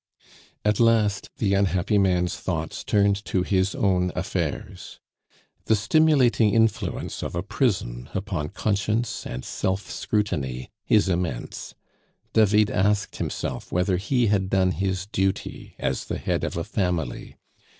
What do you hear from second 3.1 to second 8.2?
to his own affairs. The stimulating influence of a prison